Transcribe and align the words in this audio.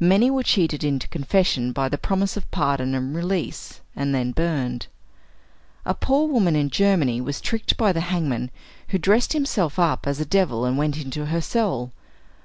Many 0.00 0.28
were 0.28 0.42
cheated 0.42 0.82
into 0.82 1.06
confession 1.06 1.70
by 1.70 1.88
the 1.88 1.96
promise 1.96 2.36
of 2.36 2.50
pardon 2.50 2.96
and 2.96 3.14
release, 3.14 3.80
and 3.94 4.12
then 4.12 4.32
burned. 4.32 4.88
A 5.86 5.94
poor 5.94 6.26
woman 6.26 6.56
in 6.56 6.68
Germany 6.68 7.20
was 7.20 7.40
tricked 7.40 7.76
by 7.76 7.92
the 7.92 8.00
hangman, 8.00 8.50
who 8.88 8.98
dressed 8.98 9.34
himself 9.34 9.78
up 9.78 10.04
as 10.04 10.18
a 10.18 10.26
devil 10.26 10.64
and 10.64 10.76
went 10.76 10.96
into 10.98 11.26
her 11.26 11.40
cell. 11.40 11.92